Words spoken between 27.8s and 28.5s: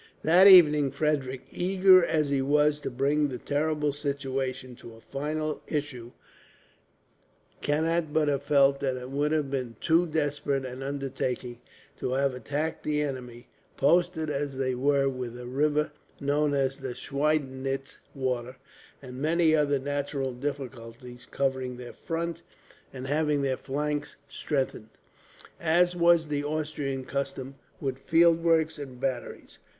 field